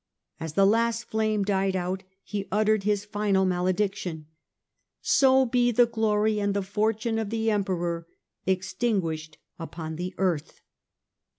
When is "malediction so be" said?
3.45-5.71